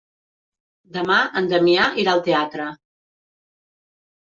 Demà 0.97 1.17
en 1.41 1.51
Damià 1.51 1.85
irà 2.05 2.17
al 2.19 2.25
teatre. 2.31 2.69